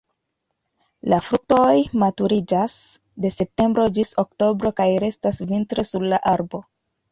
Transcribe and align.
La 1.13 1.19
fruktoj 1.25 1.75
maturiĝas 2.05 2.79
de 3.27 3.33
septembro 3.35 3.87
ĝis 3.99 4.15
oktobro 4.25 4.75
kaj 4.83 4.91
restas 5.07 5.41
vintre 5.55 5.89
sur 5.93 6.11
la 6.11 6.25
arbo. 6.37 6.67